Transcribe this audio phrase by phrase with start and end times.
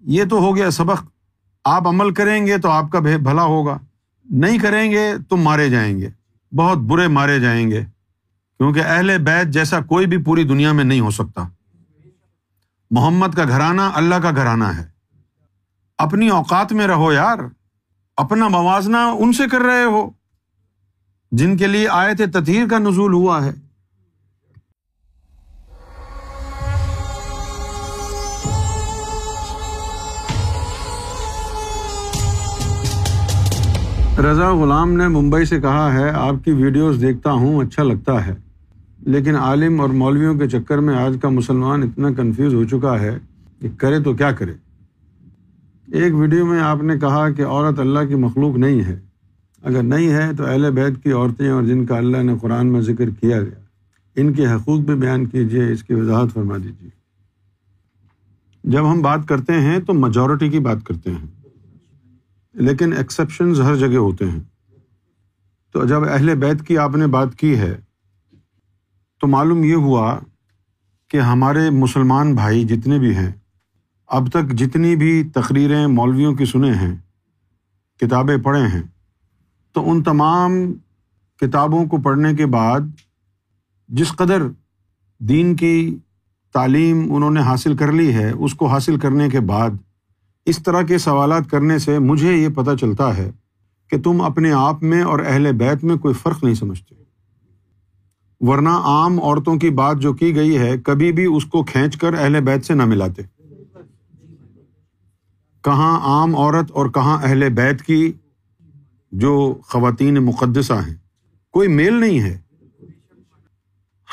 [0.00, 1.04] یہ تو ہو گیا سبق۔
[1.64, 3.78] آپ عمل کریں گے تو آپ کا بھلا ہوگا۔
[4.30, 6.08] نہیں کریں گے تو مارے جائیں گے۔
[6.56, 7.84] بہت برے مارے جائیں گے۔
[8.58, 11.48] کیونکہ اہل بیت جیسا کوئی بھی پوری دنیا میں نہیں ہو سکتا۔
[12.90, 14.86] محمد کا گھرانہ اللہ کا گھرانہ ہے۔
[15.98, 17.38] اپنی اوقات میں رہو یار۔
[18.16, 20.10] اپنا موازنہ ان سے کر رہے ہو۔
[21.32, 23.67] جن کے لیے آئے تھے تطہیر کا نزول ہوا ہے۔
[34.18, 38.34] رضا غلام نے ممبئی سے کہا ہے، آپ کی ویڈیوز دیکھتا ہوں اچھا لگتا ہے۔
[38.98, 43.18] لیکن عالم اور مولویوں کے چکر میں آج کا مسلمان اتنا کنفیوز ہو چکا ہے
[43.60, 44.52] کہ کرے تو کیا کرے۔
[45.92, 49.00] ایک ویڈیو میں آپ نے کہا کہ عورت اللہ کی مخلوق نہیں ہے۔
[49.62, 52.80] اگر نہیں ہے تو اہل بیت کی عورتیں اور جن کا اللہ نے قرآن میں
[52.80, 53.60] ذکر کیا گیا
[54.16, 56.90] ان کے حقوق بھی بیان کیجیے اس کی وضاحت فرما دیجیے
[58.64, 61.37] جب ہم بات کرتے ہیں تو میجورٹی کی بات کرتے ہیں۔
[62.58, 64.40] لیکن ایکسیپشنز ہر جگہ ہوتے ہیں۔
[65.74, 67.74] تو جب اہل بیت کی آپ نے بات کی ہے،
[69.20, 70.18] تو معلوم یہ ہوا
[71.10, 73.32] کہ ہمارے مسلمان بھائی جتنے بھی ہیں،
[74.06, 76.94] اب تک جتنی بھی تقریریں مولویوں کی سنے ہیں،
[78.00, 78.82] کتابیں پڑھے ہیں،
[79.72, 80.52] تو ان تمام
[81.40, 82.80] کتابوں کو پڑھنے کے بعد
[83.88, 84.42] جس قدر
[85.20, 85.98] دین کی
[86.54, 89.70] تعلیم انہوں نے حاصل کر لی ہے، اس کو حاصل کرنے کے بعد
[90.48, 93.30] اس طرح کے سوالات کرنے سے مجھے یہ پتہ چلتا ہے
[93.90, 96.94] کہ تم اپنے آپ میں اور اہل بیت میں کوئی فرق نہیں سمجھتے۔
[98.40, 102.14] ورنہ عام عورتوں کی بات جو کی گئی ہے، کبھی بھی اس کو کھینچ کر
[102.14, 103.22] اہل بیت سے نہ ملاتے۔
[105.64, 108.12] کہاں عام عورت اور کہاں اہل بیت کی
[109.12, 110.94] جو خواتین مقدسہ ہیں،
[111.50, 112.38] کوئی میل نہیں ہے۔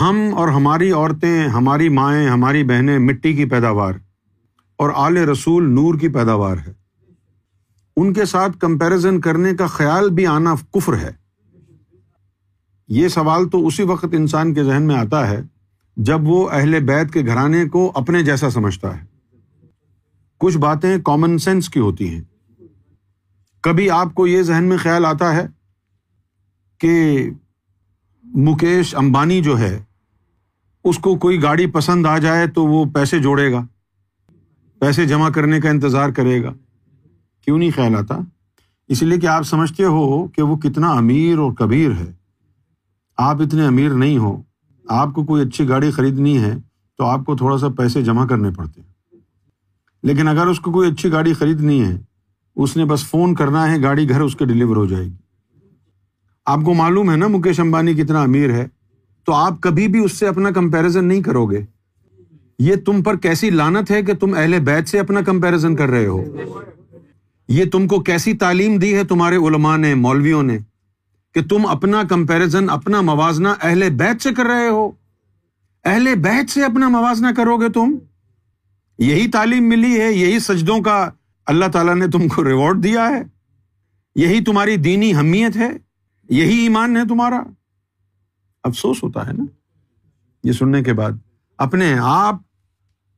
[0.00, 3.92] ہم اور ہماری عورتیں، ہماری مائیں، ہماری بہنیں مٹی کی پیداوار۔
[4.84, 6.72] اور آل رسول نور کی پیداوار ہے۔
[7.96, 11.10] ان کے ساتھ کمپیرزن کرنے کا خیال بھی آنا کفر ہے۔
[12.88, 15.42] یہ سوال تو اسی وقت انسان کے ذہن میں آتا ہے
[15.96, 19.04] جب وہ اہل بیت کے گھرانے کو اپنے جیسا سمجھتا ہے۔
[20.38, 22.22] کچھ باتیں کامن سینس کی ہوتی ہیں۔
[23.60, 25.46] کبھی آپ کو یہ ذہن میں خیال آتا ہے
[26.78, 27.30] کہ
[28.24, 29.82] مکیش امبانی جو ہے،
[30.84, 33.66] اس کو کوئی گاڑی پسند آ جائے تو وہ پیسے جوڑے گا۔
[34.84, 36.52] پیسے جمع کرنے کا انتظار کرے گا۔
[37.44, 38.18] کیوں نہیں خیال آتا؟
[38.88, 42.12] اس لیے کہ آپ سمجھتے ہو کہ وہ کتنا امیر اور کبیر ہے۔
[43.16, 44.42] آپ اتنے امیر نہیں ہو۔
[44.88, 46.54] آپ کو کوئی اچھی گاڑی خریدنی ہے
[46.98, 49.16] تو آپ کو تھوڑا سا پیسے جمع کرنے پڑتے ہیں۔
[50.02, 52.00] لیکن اگر اس کو کوئی اچھی گاڑی خریدنی ہے،
[52.56, 55.16] اس نے بس فون کرنا ہے، گاڑی گھر اس کے ڈلیور ہو جائے گی۔
[56.46, 58.68] آپ کو معلوم ہے نا مکیش امبانی کتنا امیر ہے؟
[59.24, 61.64] تو آپ کبھی بھی اس سے اپنا کمپیرزن نہیں کرو گے۔
[62.58, 66.06] یہ تم پر کیسی لانت ہے کہ تم اہل بیت سے اپنا کمپیرزن کر رہے
[66.06, 66.24] ہو؟
[67.48, 70.58] یہ تم کو کیسی تعلیم دی ہے تمہارے علماء نے، مولویوں نے،
[71.34, 74.90] کہ تم اپنا کمپیرزن اپنا موازنہ اہل بیت سے کر رہے ہو؟
[75.84, 77.98] اہل بیت سے اپنا موازنہ کرو گے تم؟
[78.98, 81.10] یہی تعلیم ملی ہے، یہی سجدوں کا
[81.46, 83.22] اللہ تعالیٰ نے تم کو ریوارڈ دیا ہے؟
[84.14, 85.68] یہی تمہاری دینی حمیت ہے؟
[86.28, 87.42] یہی ایمان ہے تمہارا؟
[88.64, 89.44] افسوس ہوتا ہے نا؟
[90.44, 91.12] یہ سننے کے بعد
[91.58, 92.34] اپنے آپ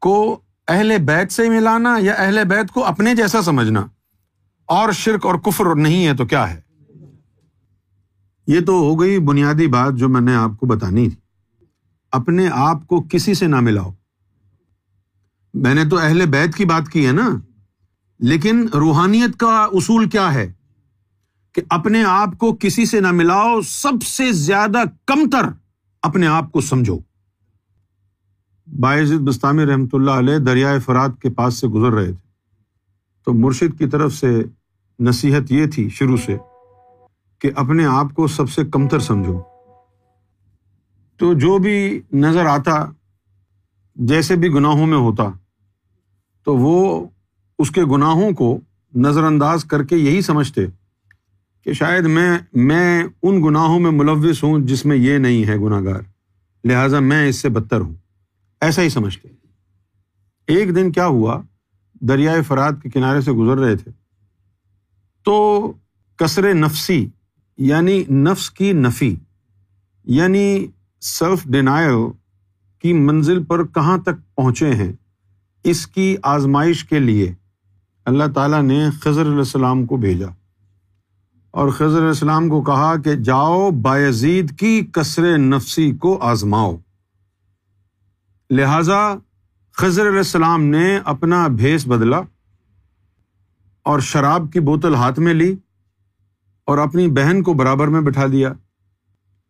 [0.00, 3.86] کو اہل بیت سے ملانا یا اہل بیت کو اپنے جیسا سمجھنا؟
[4.64, 6.60] اور شرک اور کفر نہیں ہے تو کیا ہے؟
[8.46, 11.16] یہ تو ہو گئی بنیادی بات جو میں نے آپ کو بتانی تھی۔
[12.12, 13.92] اپنے آپ کو کسی سے نہ ملاؤ۔
[15.54, 17.28] میں نے تو اہل بیت کی بات کی ہے نا۔
[18.18, 20.52] لیکن روحانیت کا اصول کیا ہے؟
[21.52, 25.46] کہ اپنے آپ کو کسی سے نہ ملاؤ، سب سے زیادہ کم تر
[26.02, 26.98] اپنے آپ کو سمجھو۔
[28.66, 32.26] باعزت بستانی رحمۃ اللہ علیہ دریائے فرات کے پاس سے گزر رہے تھے۔
[33.24, 34.42] تو مرشد کی طرف سے
[34.98, 36.36] نصیحت یہ تھی شروع سے
[37.38, 39.40] کہ اپنے آپ کو سب سے کمتر سمجھو۔
[41.16, 42.84] تو جو بھی نظر آتا،
[43.96, 45.24] جیسے بھی گناہوں میں ہوتا،
[46.44, 47.06] تو وہ
[47.58, 48.60] اس کے گناہوں کو
[48.94, 50.66] نظر انداز کر کے یہی سمجھتے
[51.64, 55.80] کہ شاید میں میں ان گناہوں میں ملوث ہوں جس میں یہ نہیں ہے گناہ
[55.80, 56.00] گار
[56.64, 57.94] لہٰذا میں اس سے بدتر ہوں۔
[58.60, 59.28] ایسا ہی سمجھتے
[60.46, 61.42] ایک دن کیا ہوا؟
[62.00, 63.90] دریائے فرات کے کنارے سے گزر رہے تھے۔
[65.24, 65.72] تو
[66.16, 67.06] کثر نفسی
[67.58, 69.16] یعنی نفس کی نفی
[70.04, 70.66] یعنی
[71.00, 71.94] سیلف ڈینائل
[72.78, 74.92] کی منزل پر کہاں تک پہنچے ہیں؟
[75.64, 77.34] اس کی آزمائش کے لیے۔
[78.04, 80.26] اللہ تعالیٰ نے خضر علیہ السلام کو بھیجا۔
[81.50, 86.76] اور خضر علیہ السلام کو کہا کہ جاؤ بایزید کی کثر نفسی کو آزماؤ۔
[88.50, 89.14] لہذا
[89.72, 92.20] خضر علیہ السلام نے اپنا بھیس بدلا
[93.82, 95.56] اور شراب کی بوتل ہاتھ میں لی
[96.64, 98.52] اور اپنی بہن کو برابر میں بٹھا دیا۔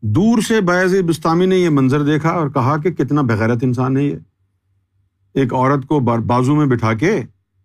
[0.00, 4.02] دور سے بیض بستانی نے یہ منظر دیکھا اور کہا کہ کتنا بغیرت انسان ہے
[4.02, 4.16] یہ۔
[5.34, 7.22] ایک عورت کو بازو میں بٹھا کے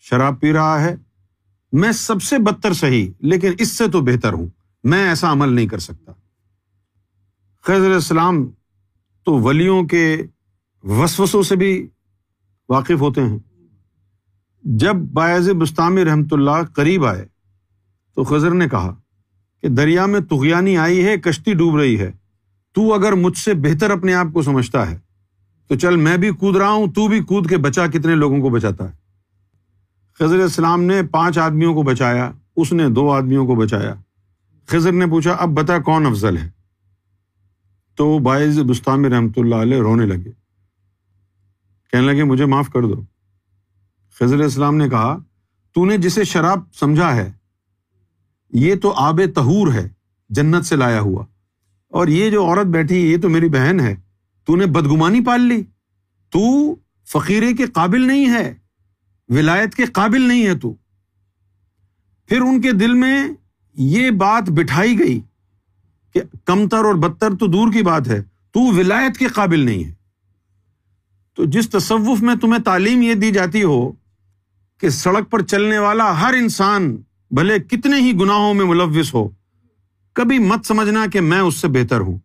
[0.00, 0.96] شراب پی رہا ہے۔
[1.72, 4.46] میں سب سے بدتر صحیح، لیکن اس سے تو بہتر ہوں۔
[4.84, 6.12] میں ایسا عمل نہیں کر سکتا۔
[7.62, 8.46] خضر السلام
[9.24, 10.22] تو ولیوں کے
[10.82, 11.88] وسوسوں سے بھی
[12.68, 13.38] واقف ہوتے ہیں۔
[14.62, 17.26] جب باعض بستانی رحمۃ اللہ قریب آئے
[18.14, 18.94] تو خضر نے کہا
[19.62, 22.12] کہ دریا میں تغیانی آئی ہے، کشتی ڈوب رہی ہے۔
[22.74, 24.98] تو اگر مجھ سے بہتر اپنے آپ کو سمجھتا ہے
[25.68, 28.48] تو چل، میں بھی کود رہا ہوں، تو بھی کود کے بچا کتنے لوگوں کو
[28.48, 28.94] بچاتا ہے۔
[30.18, 33.94] خضر السلام نے پانچ آدمیوں کو بچایا، اس نے دو آدمیوں کو بچایا۔
[34.66, 36.50] خضر نے پوچھا، اب بتا کون افضل ہے؟
[37.96, 40.37] تو باعث بستان رحمۃ اللہ علیہ رونے لگے۔
[41.90, 43.02] کہنے لگے، مجھے معاف کر دو۔
[44.20, 45.18] خضر السلام نے کہا،
[45.72, 47.32] تو نے جسے شراب سمجھا ہے،
[48.50, 49.88] یہ تو آب تہور ہے،
[50.28, 51.24] جنت سے لایا ہوا۔
[51.88, 53.96] اور یہ جو عورت بیٹھی، یہ تو میری بہن ہے۔
[54.44, 55.62] تو نے بدگمانی پال لی۔
[56.30, 56.74] تو
[57.06, 58.54] فقیرے کے قابل نہیں ہے،
[59.28, 60.74] ولایت کے قابل نہیں ہے تو۔
[62.26, 63.28] پھر ان کے دل میں
[63.74, 65.20] یہ بات بٹھائی گئی
[66.14, 69.97] کہ کمتر اور بدتر تو دور کی بات ہے، تو ولایت کے قابل نہیں ہے۔
[71.38, 73.92] تو جس تصوف میں تمہیں تعلیم یہ دی جاتی ہو
[74.80, 76.96] کہ سڑک پر چلنے والا ہر انسان
[77.30, 79.28] بھلے کتنے ہی گناہوں میں ملوث ہو،
[80.12, 82.18] کبھی مت سمجھنا کہ میں اس سے بہتر ہوں،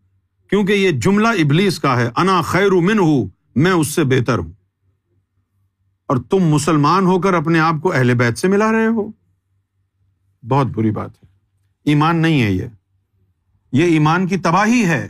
[0.49, 4.51] کیونکہ یہ جملہ ابلیس کا ہے، انا خیر من ہوں میں اس سے بہتر ہوں۔
[6.07, 9.11] اور تم مسلمان ہو کر اپنے آپ کو اہل بیت سے ملا رہے ہو۔
[10.47, 11.27] بہت بری بات ہے۔
[11.83, 12.65] ایمان نہیں ہے یہ۔
[13.71, 15.07] یہ ایمان کی تباہی ہے۔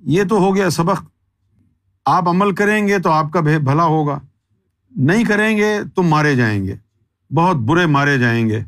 [0.00, 1.13] یہ تو ہو گیا سبق۔
[2.04, 4.20] آپ عمل کریں گے تو آپ کا بھلا ہوگا۔
[4.96, 6.76] نہیں کریں گے تم مارے جائیں گے۔
[7.34, 8.60] بہت برے مارے جائیں گے۔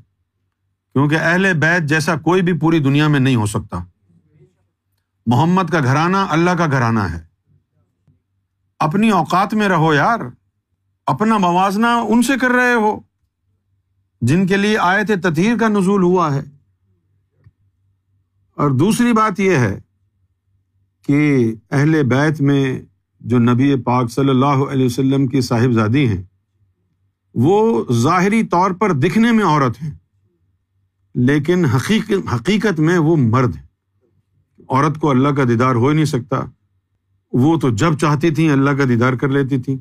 [0.93, 3.79] کیونکہ اہل بیت جیسا کوئی بھی پوری دنیا میں نہیں ہو سکتا۔
[5.27, 7.27] محمد کا گھرانہ اللہ کا گھرانہ ہے۔
[8.79, 10.19] اپنی اوقات میں رہو یار۔
[11.07, 13.01] اپنا موازنہ ان سے کر رہے ہو۔
[14.21, 16.43] جن کے لیے آئے تطہیر کا نزول ہوا ہے۔
[18.55, 19.81] اور دوسری بات یہ ہے
[21.07, 22.83] کہ اہل بیت میں
[23.27, 26.23] جو نبی پاک صلی اللہ علیہ وسلم کی صاحبزادی ہیں،
[27.35, 29.91] وہ ظاہری طور پر دکھنے میں عورت ہیں،
[31.15, 33.67] لیکن حقیقت حقیقت میں وہ مرد ہیں۔
[34.69, 36.37] عورت کو اللہ کا دیدار ہو ہی نہیں سکتا۔
[37.33, 39.77] وہ تو جب چاہتی تھیں اللہ کا دیدار کر لیتی تھیں۔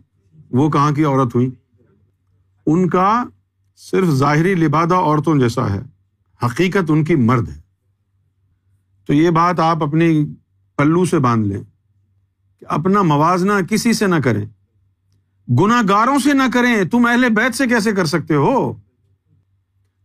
[0.52, 1.50] وہ کہاں کی عورت ہوئی؟
[2.66, 3.24] ان کا
[3.76, 5.82] صرف ظاہری لبادہ عورتوں جیسا ہے۔
[6.46, 7.62] حقیقت ان کی مرد ہے۔
[9.08, 10.26] تو یہ بات آپ اپنی
[10.78, 11.75] پلو سے باندھ لیں۔
[12.60, 14.46] کہ اپنا موازنہ کسی سے نہ کریں۔
[15.52, 18.74] گناہ گاروں سے نہ کریں۔ تم اہل بیت سے کیسے کر سکتے ہو؟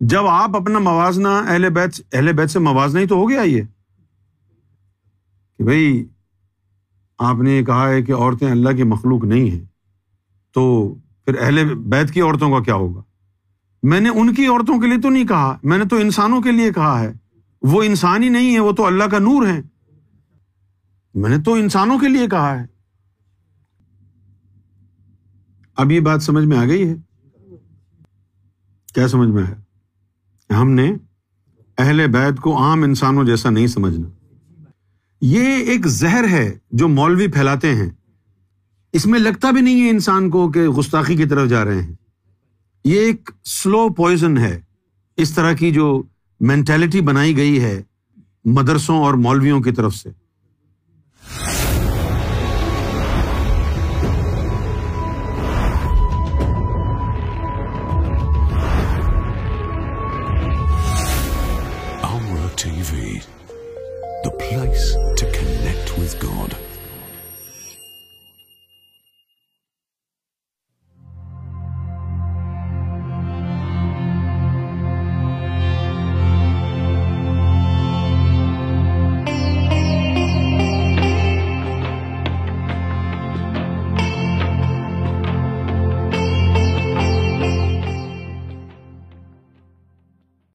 [0.01, 3.63] جب آپ اپنا موازنہ اہل بیت اہل بیت سے موازنہ ہی تو ہو گیا یہ۔
[5.59, 6.07] کہ بھائی
[7.19, 9.65] آپ نے کہا ہے کہ عورتیں اللہ کی مخلوق نہیں ہیں۔
[10.55, 10.95] تو
[11.25, 13.03] پھر اہل بیت کی عورتوں کا کیا ہوگا؟
[13.83, 16.53] میں نے ان کی عورتوں کے لیے تو نہیں کہا۔ میں نے تو انسانوں کے
[16.53, 17.13] لیے کہا ہے۔
[17.63, 19.61] وہ انسان ہی نہیں ہے وہ تو اللہ کا نور ہے
[21.15, 22.67] میں نے تو انسانوں کے لیے کہا ہے۔
[25.77, 26.95] اب یہ بات سمجھ میں آ گئی ہے۔
[28.95, 29.55] کیا سمجھ میں ہے
[30.55, 30.93] ہم نے
[31.79, 34.09] اہل بیت کو عام انسانوں جیسا نہیں سمجھنا۔
[35.21, 37.91] یہ ایک زہر ہے جو مولوی پھیلاتے ہیں۔
[38.93, 41.95] اس میں لگتا بھی نہیں ہے انسان کو کہ گستاخی کی طرف جا رہے ہیں۔
[42.85, 44.61] یہ ایک سلو پوائزن ہے۔
[45.17, 46.03] اس طرح کی جو
[46.41, 47.83] مینٹلٹی بنائی گئی ہے
[48.45, 50.20] مدرسوں اور مولویوں کی طرف سے۔